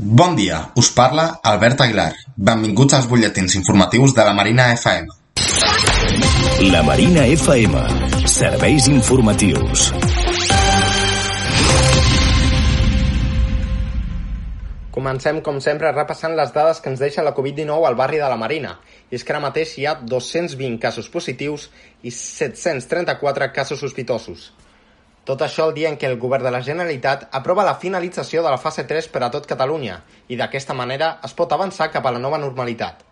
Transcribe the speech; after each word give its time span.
Bon 0.00 0.36
dia, 0.36 0.70
us 0.78 0.92
parla 0.94 1.40
Albert 1.42 1.80
Aguilar. 1.80 2.12
Benvinguts 2.36 2.94
als 2.94 3.08
butlletins 3.10 3.56
informatius 3.58 4.12
de 4.14 4.22
la 4.22 4.32
Marina 4.32 4.68
FM. 4.70 5.08
La 6.70 6.84
Marina 6.86 7.24
FM. 7.26 7.80
Serveis 8.30 8.86
informatius. 8.86 9.88
Comencem, 14.94 15.42
com 15.42 15.58
sempre, 15.58 15.90
repassant 15.90 16.38
les 16.38 16.54
dades 16.54 16.78
que 16.78 16.94
ens 16.94 17.02
deixa 17.02 17.26
la 17.26 17.34
Covid-19 17.34 17.90
al 17.90 17.98
barri 17.98 18.22
de 18.22 18.30
la 18.30 18.38
Marina. 18.38 18.76
I 19.10 19.18
és 19.18 19.26
que 19.26 19.34
ara 19.34 19.42
mateix 19.42 19.74
hi 19.80 19.88
ha 19.90 19.98
220 19.98 20.78
casos 20.78 21.10
positius 21.10 21.72
i 22.06 22.14
734 22.14 23.50
casos 23.50 23.82
sospitosos. 23.82 24.52
Tot 25.28 25.42
això 25.44 25.66
el 25.68 25.74
dia 25.76 25.90
en 25.92 25.98
què 26.00 26.08
el 26.08 26.16
govern 26.16 26.46
de 26.46 26.50
la 26.54 26.62
Generalitat 26.64 27.26
aprova 27.36 27.64
la 27.66 27.74
finalització 27.80 28.40
de 28.40 28.48
la 28.48 28.60
fase 28.62 28.86
3 28.88 29.10
per 29.12 29.20
a 29.26 29.28
tot 29.34 29.44
Catalunya 29.50 29.98
i 30.32 30.38
d'aquesta 30.40 30.76
manera 30.78 31.08
es 31.26 31.34
pot 31.36 31.52
avançar 31.52 31.90
cap 31.92 32.06
a 32.08 32.12
la 32.14 32.22
nova 32.22 32.38
normalitat. 32.40 33.02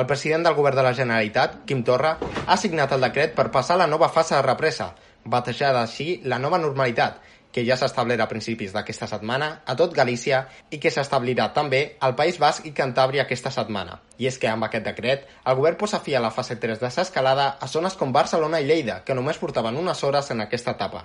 El 0.00 0.06
president 0.08 0.46
del 0.46 0.56
govern 0.56 0.78
de 0.78 0.86
la 0.86 0.94
Generalitat, 0.96 1.58
Quim 1.68 1.82
Torra, 1.84 2.14
ha 2.46 2.56
signat 2.56 2.94
el 2.96 3.04
decret 3.04 3.34
per 3.36 3.50
passar 3.52 3.76
a 3.76 3.82
la 3.82 3.90
nova 3.90 4.08
fase 4.08 4.34
de 4.34 4.40
represa, 4.46 4.94
batejada 5.26 5.82
així 5.82 6.22
la 6.24 6.38
nova 6.38 6.62
normalitat, 6.62 7.20
que 7.52 7.66
ja 7.68 7.76
s'ha 7.76 7.90
establert 7.92 8.24
a 8.24 8.30
principis 8.32 8.72
d'aquesta 8.72 9.10
setmana 9.12 9.50
a 9.66 9.76
tot 9.76 9.92
Galícia 9.92 10.46
i 10.72 10.80
que 10.80 10.94
s'establirà 10.94 11.50
també 11.52 11.82
al 12.00 12.16
País 12.16 12.40
Basc 12.40 12.64
i 12.64 12.72
Cantàbria 12.72 13.26
aquesta 13.26 13.52
setmana. 13.52 14.00
I 14.16 14.32
és 14.32 14.40
que 14.40 14.48
amb 14.48 14.64
aquest 14.64 14.88
decret, 14.88 15.28
el 15.44 15.60
govern 15.60 15.76
posa 15.76 16.00
fi 16.00 16.16
a 16.16 16.24
la 16.24 16.32
fase 16.32 16.56
3 16.56 16.80
de 16.80 16.94
s'escalada 16.96 17.58
a 17.60 17.68
zones 17.68 18.00
com 18.00 18.12
Barcelona 18.12 18.64
i 18.64 18.68
Lleida, 18.72 19.02
que 19.04 19.20
només 19.20 19.36
portaven 19.36 19.76
unes 19.76 20.04
hores 20.04 20.32
en 20.32 20.48
aquesta 20.48 20.78
etapa. 20.80 21.04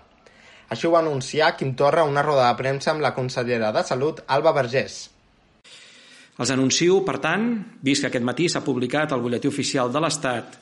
Així 0.73 0.87
ho 0.89 0.93
va 0.95 1.03
anunciar 1.03 1.51
Quim 1.53 1.75
Torra 1.77 2.01
a 2.01 2.09
una 2.09 2.23
roda 2.25 2.47
de 2.47 2.57
premsa 2.57 2.89
amb 2.93 3.03
la 3.05 3.13
consellera 3.13 3.69
de 3.75 3.83
Salut, 3.85 4.23
Alba 4.33 4.55
Vergés. 4.57 4.95
Els 6.41 6.49
anuncio, 6.49 6.95
per 7.05 7.19
tant, 7.21 7.43
vist 7.85 8.01
que 8.01 8.09
aquest 8.09 8.25
matí 8.25 8.47
s'ha 8.49 8.63
publicat 8.65 9.13
al 9.13 9.21
butlletí 9.21 9.51
oficial 9.51 9.91
de 9.93 10.01
l'Estat 10.01 10.55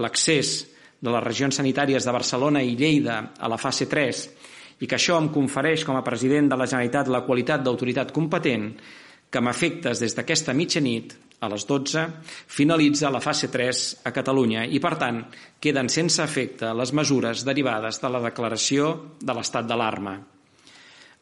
l'accés 0.00 0.52
de 1.04 1.12
les 1.12 1.24
regions 1.26 1.60
sanitàries 1.60 2.06
de 2.06 2.14
Barcelona 2.16 2.62
i 2.64 2.78
Lleida 2.80 3.18
a 3.36 3.50
la 3.52 3.58
fase 3.60 3.84
3 3.90 4.22
i 4.80 4.88
que 4.88 4.96
això 4.96 5.18
em 5.20 5.28
confereix 5.34 5.84
com 5.84 5.98
a 5.98 6.04
president 6.06 6.48
de 6.48 6.56
la 6.56 6.66
Generalitat 6.70 7.12
la 7.12 7.24
qualitat 7.26 7.60
d'autoritat 7.66 8.14
competent 8.16 8.70
que 9.30 9.40
amb 9.40 9.50
efectes 9.52 10.00
des 10.00 10.14
d'aquesta 10.16 10.54
mitjanit 10.56 11.14
a 11.40 11.48
les 11.52 11.66
12 11.66 12.04
finalitza 12.50 13.10
la 13.10 13.20
fase 13.22 13.48
3 13.52 13.82
a 14.08 14.12
Catalunya 14.14 14.64
i, 14.66 14.80
per 14.82 14.96
tant, 14.98 15.20
queden 15.60 15.90
sense 15.92 16.22
efecte 16.24 16.72
les 16.74 16.92
mesures 16.92 17.44
derivades 17.46 18.00
de 18.02 18.10
la 18.10 18.22
declaració 18.24 18.90
de 19.20 19.36
l'estat 19.36 19.68
d'alarma. 19.68 20.16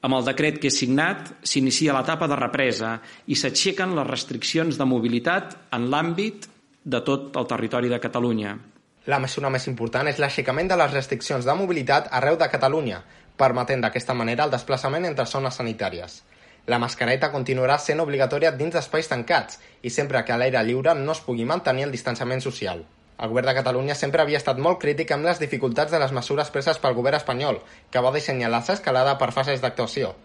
Amb 0.06 0.14
el 0.14 0.26
decret 0.28 0.60
que 0.62 0.70
és 0.70 0.78
signat, 0.78 1.32
s'inicia 1.42 1.94
l'etapa 1.96 2.28
de 2.30 2.38
represa 2.38 2.98
i 3.26 3.36
s'aixequen 3.36 3.96
les 3.96 4.06
restriccions 4.06 4.78
de 4.78 4.86
mobilitat 4.86 5.56
en 5.76 5.88
l'àmbit 5.90 6.46
de 6.84 7.00
tot 7.02 7.36
el 7.36 7.48
territori 7.50 7.90
de 7.90 8.00
Catalunya. 8.00 8.54
La 9.10 9.18
mesura 9.22 9.50
més 9.50 9.66
important 9.70 10.06
és 10.10 10.20
l'aixecament 10.22 10.70
de 10.70 10.78
les 10.78 10.92
restriccions 10.92 11.44
de 11.46 11.54
mobilitat 11.58 12.08
arreu 12.14 12.38
de 12.38 12.48
Catalunya, 12.50 13.02
permetent 13.36 13.82
d'aquesta 13.82 14.14
manera 14.14 14.46
el 14.46 14.54
desplaçament 14.54 15.04
entre 15.08 15.26
zones 15.26 15.58
sanitàries. 15.58 16.22
La 16.66 16.80
mascareta 16.82 17.28
continuarà 17.30 17.76
sent 17.78 18.00
obligatòria 18.02 18.50
dins 18.58 18.74
d'espais 18.74 19.06
tancats 19.06 19.60
i 19.86 19.90
sempre 19.94 20.22
que 20.26 20.32
a 20.34 20.38
l'aire 20.40 20.62
lliure 20.66 20.96
no 20.98 21.14
es 21.14 21.20
pugui 21.22 21.44
mantenir 21.46 21.84
el 21.86 21.92
distanciament 21.94 22.42
social. 22.42 22.80
El 23.22 23.30
govern 23.30 23.46
de 23.46 23.54
Catalunya 23.54 23.94
sempre 23.94 24.22
havia 24.22 24.40
estat 24.42 24.58
molt 24.58 24.80
crític 24.82 25.12
amb 25.14 25.28
les 25.30 25.38
dificultats 25.38 25.94
de 25.94 26.00
les 26.02 26.14
mesures 26.16 26.50
preses 26.50 26.80
pel 26.82 26.96
govern 26.98 27.20
espanyol, 27.20 27.60
que 27.90 28.02
va 28.02 28.12
dissenyar 28.16 28.50
la 28.50 28.64
escalada 28.74 29.14
per 29.20 29.30
fases 29.36 29.62
d'actuació. 29.62 30.16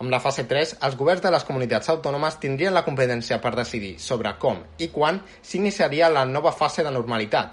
Amb 0.00 0.10
la 0.10 0.18
fase 0.24 0.46
3, 0.48 0.78
els 0.80 0.96
governs 0.96 1.22
de 1.22 1.30
les 1.30 1.44
comunitats 1.44 1.92
autònomes 1.92 2.40
tindrien 2.40 2.74
la 2.74 2.86
competència 2.88 3.38
per 3.44 3.52
decidir 3.54 3.98
sobre 4.00 4.32
com 4.40 4.64
i 4.78 4.88
quan 4.88 5.20
s'iniciaria 5.42 6.08
la 6.08 6.24
nova 6.24 6.56
fase 6.56 6.82
de 6.82 6.90
normalitat, 6.90 7.52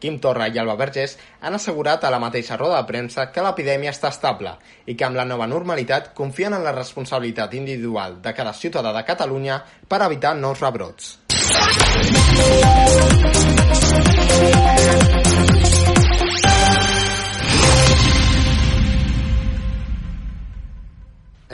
Quim 0.00 0.18
Torra 0.18 0.48
i 0.48 0.58
Alba 0.58 0.74
Vergés 0.80 1.16
han 1.40 1.54
assegurat 1.54 2.04
a 2.04 2.10
la 2.10 2.18
mateixa 2.22 2.56
roda 2.56 2.80
de 2.80 2.88
premsa 2.88 3.28
que 3.30 3.44
l'epidèmia 3.44 3.92
està 3.94 4.08
estable 4.14 4.56
i 4.86 4.96
que 4.96 5.06
amb 5.06 5.20
la 5.20 5.28
nova 5.28 5.46
normalitat 5.46 6.14
confien 6.16 6.56
en 6.56 6.64
la 6.64 6.74
responsabilitat 6.76 7.54
individual 7.60 8.20
de 8.24 8.34
cada 8.34 8.52
ciutadà 8.56 8.94
de 8.96 9.04
Catalunya 9.04 9.60
per 9.88 10.02
evitar 10.06 10.34
nous 10.36 10.60
rebrots. 10.60 11.18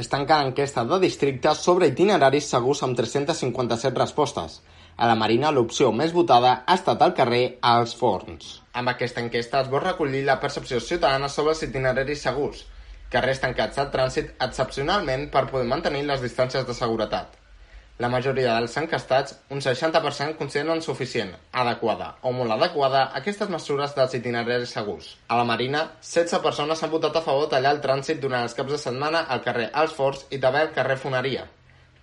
Es 0.01 0.11
tanca 0.13 0.37
l'enquesta 0.43 0.83
de 0.85 0.97
districte 1.01 1.55
sobre 1.57 1.87
itineraris 1.89 2.51
segurs 2.53 2.83
amb 2.85 2.99
357 2.99 3.97
respostes. 3.97 4.59
A 4.97 5.09
la 5.09 5.15
Marina, 5.17 5.53
l'opció 5.57 5.89
més 6.01 6.13
votada 6.13 6.51
ha 6.67 6.77
estat 6.77 7.05
al 7.07 7.15
carrer 7.17 7.41
als 7.71 7.95
forns. 7.97 8.51
Amb 8.77 8.93
aquesta 8.93 9.25
enquesta 9.25 9.63
es 9.65 9.71
vol 9.73 9.81
recollir 9.87 10.23
la 10.27 10.37
percepció 10.43 10.83
ciutadana 10.85 11.33
sobre 11.33 11.55
els 11.57 11.65
itineraris 11.65 12.27
segurs, 12.29 12.63
carrers 13.17 13.41
tancats 13.41 13.81
al 13.81 13.89
trànsit 13.97 14.37
excepcionalment 14.51 15.31
per 15.33 15.47
poder 15.49 15.69
mantenir 15.73 16.05
les 16.05 16.25
distàncies 16.29 16.69
de 16.69 16.77
seguretat. 16.77 17.46
La 17.97 18.11
majoria 18.13 18.53
dels 18.59 18.75
encastats, 18.77 19.39
un 19.49 19.63
60%, 19.65 20.35
consideren 20.37 20.83
suficient, 20.85 21.31
adequada 21.57 22.11
o 22.21 22.33
molt 22.37 22.53
adequada 22.53 23.07
aquestes 23.17 23.49
mesures 23.49 23.95
dels 23.97 24.19
itineraris 24.19 24.75
segurs. 24.77 25.15
A 25.33 25.39
la 25.39 25.47
Marina, 25.49 25.87
16 26.05 26.43
persones 26.45 26.83
han 26.85 26.93
votat 26.93 27.17
a 27.17 27.23
favor 27.25 27.49
tallar 27.49 27.73
el 27.73 27.81
trànsit 27.81 28.21
durant 28.21 28.45
els 28.45 28.57
caps 28.59 28.75
de 28.75 28.81
setmana 28.83 29.25
al 29.33 29.41
carrer 29.47 29.71
Els 29.73 29.97
Forts 29.97 30.27
i 30.29 30.43
també 30.43 30.61
al 30.61 30.75
carrer 30.77 30.99
Foneria. 31.01 31.47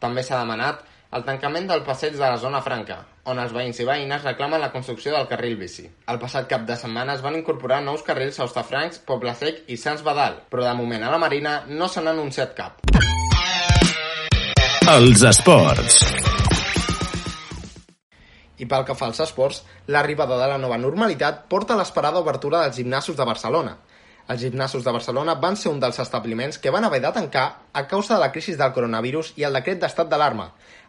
També 0.01 0.25
s'ha 0.25 0.41
demanat 0.41 0.81
el 1.13 1.27
tancament 1.29 1.69
del 1.69 1.85
passeig 1.85 2.17
de 2.17 2.25
la 2.25 2.41
zona 2.41 2.63
franca, 2.65 2.97
on 3.29 3.37
els 3.37 3.53
veïns 3.53 3.77
i 3.77 3.85
veïnes 3.85 4.25
reclamen 4.25 4.65
la 4.65 4.71
construcció 4.73 5.13
del 5.13 5.29
carril 5.29 5.59
bici. 5.61 5.85
El 6.09 6.17
passat 6.17 6.49
cap 6.49 6.65
de 6.65 6.73
setmana 6.73 7.13
es 7.13 7.21
van 7.21 7.37
incorporar 7.37 7.83
nous 7.85 8.01
carrils 8.01 8.39
a 8.39 8.47
Hostafrancs, 8.49 9.03
Poble 9.05 9.37
Sec 9.37 9.69
i 9.69 9.77
Sants 9.77 10.01
Badal, 10.01 10.41
però 10.49 10.65
de 10.65 10.73
moment 10.81 11.05
a 11.05 11.13
la 11.13 11.21
Marina 11.21 11.59
no 11.69 11.85
se 11.85 12.01
n'ha 12.01 12.17
anunciat 12.17 12.57
cap. 12.57 12.81
Els 14.91 15.21
esports. 15.23 16.01
I 18.59 18.67
pel 18.67 18.83
que 18.83 18.95
fa 18.99 19.07
als 19.07 19.21
esports, 19.23 19.61
l'arribada 19.87 20.35
de 20.41 20.49
la 20.51 20.59
nova 20.59 20.75
normalitat 20.77 21.45
porta 21.47 21.77
l'esperada 21.79 22.19
obertura 22.19 22.65
dels 22.65 22.81
gimnasos 22.81 23.15
de 23.15 23.27
Barcelona– 23.31 23.77
els 24.25 24.39
gimnasos 24.39 24.85
de 24.85 24.91
Barcelona 24.95 25.33
van 25.35 25.57
ser 25.59 25.71
un 25.73 25.81
dels 25.83 25.97
establiments 25.99 26.57
que 26.57 26.71
van 26.71 26.85
haver 26.87 27.01
de 27.03 27.11
tancar 27.11 27.47
a 27.73 27.81
causa 27.87 28.13
de 28.13 28.19
la 28.21 28.31
crisi 28.31 28.55
del 28.55 28.71
coronavirus 28.71 29.33
i 29.35 29.43
el 29.43 29.57
decret 29.59 29.81
d'estat 29.81 30.07
d'alarma. 30.07 30.45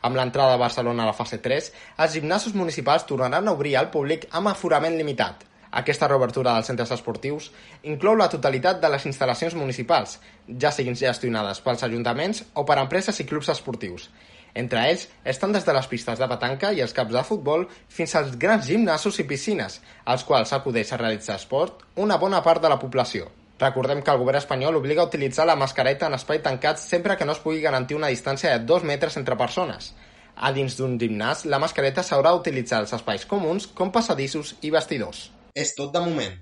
Amb 0.06 0.14
l'entrada 0.20 0.52
de 0.54 0.60
Barcelona 0.62 1.02
a 1.02 1.08
la 1.10 1.16
fase 1.18 1.40
3, 1.42 1.72
els 2.04 2.14
gimnasos 2.14 2.54
municipals 2.54 3.06
tornaran 3.08 3.48
a 3.48 3.56
obrir 3.58 3.74
al 3.76 3.90
públic 3.90 4.28
amb 4.30 4.52
aforament 4.52 4.94
limitat. 5.00 5.42
Aquesta 5.74 6.06
reobertura 6.06 6.52
dels 6.54 6.68
centres 6.70 6.92
esportius 6.94 7.48
inclou 7.90 8.14
la 8.14 8.28
totalitat 8.30 8.78
de 8.82 8.90
les 8.92 9.06
instal·lacions 9.10 9.56
municipals, 9.58 10.20
ja 10.62 10.70
siguin 10.70 10.94
gestionades 10.94 11.58
pels 11.64 11.82
ajuntaments 11.82 12.44
o 12.54 12.62
per 12.68 12.78
empreses 12.78 13.18
i 13.18 13.26
clubs 13.26 13.50
esportius. 13.50 14.06
Entre 14.54 14.84
ells 14.86 15.08
estan 15.26 15.50
des 15.52 15.66
de 15.66 15.74
les 15.74 15.88
pistes 15.90 16.20
de 16.22 16.28
petanca 16.30 16.70
i 16.70 16.82
els 16.84 16.94
caps 16.94 17.16
de 17.16 17.24
futbol 17.26 17.66
fins 17.90 18.14
als 18.14 18.36
grans 18.38 18.68
gimnasos 18.70 19.18
i 19.18 19.26
piscines, 19.26 19.80
als 20.04 20.22
quals 20.22 20.54
acudeix 20.54 20.94
a 20.94 21.00
realitzar 21.02 21.40
esport 21.42 21.82
una 22.06 22.20
bona 22.22 22.44
part 22.46 22.62
de 22.62 22.70
la 22.70 22.78
població. 22.78 23.26
Recordem 23.58 24.02
que 24.02 24.14
el 24.14 24.22
govern 24.22 24.38
espanyol 24.38 24.78
obliga 24.78 25.02
a 25.02 25.10
utilitzar 25.10 25.46
la 25.50 25.58
mascareta 25.58 26.06
en 26.06 26.14
espai 26.14 26.38
tancat 26.42 26.78
sempre 26.78 27.18
que 27.18 27.26
no 27.26 27.34
es 27.34 27.42
pugui 27.42 27.62
garantir 27.66 27.98
una 27.98 28.14
distància 28.14 28.54
de 28.54 28.66
2 28.66 28.86
metres 28.86 29.18
entre 29.18 29.38
persones. 29.38 29.90
A 30.36 30.50
dins 30.54 30.78
d'un 30.78 30.98
gimnàs, 31.02 31.46
la 31.50 31.62
mascareta 31.62 32.06
s'haurà 32.06 32.30
d'utilitzar 32.34 32.82
als 32.82 32.94
espais 32.94 33.26
comuns 33.26 33.66
com 33.66 33.90
passadissos 33.94 34.54
i 34.62 34.70
vestidors. 34.74 35.30
És 35.54 35.70
tot 35.78 35.92
de 35.94 36.00
moment. 36.02 36.32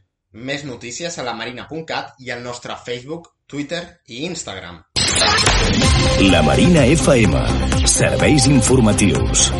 Més 0.49 0.63
notícies 0.65 1.19
a 1.21 1.25
la 1.27 1.35
marina.cat 1.37 2.15
i 2.25 2.31
al 2.33 2.41
nostre 2.41 2.77
Facebook, 2.87 3.29
Twitter 3.47 3.83
i 4.09 4.23
Instagram. 4.25 4.81
La 6.33 6.41
Marina 6.47 6.87
FM. 6.95 7.45
Serveis 7.99 8.49
informatius. 8.49 9.51